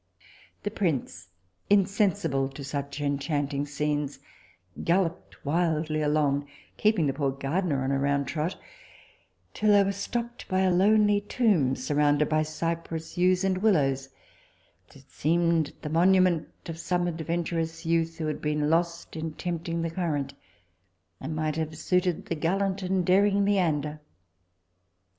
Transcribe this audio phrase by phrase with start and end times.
[0.63, 1.29] The prince,
[1.69, 4.17] insensible to such enchanting scenes,
[4.83, 8.59] galloped wildly along, keeping the poor gardiner on a round trot,
[9.53, 14.09] till they were stopped by a lonely tomb, surrounded by cypress, yews, and willows,
[14.91, 19.91] that seemed the monument of some adventurous youth who had been lost in tempting the
[19.91, 20.33] current,
[21.19, 24.01] and might have suited the gallant and daring Leander.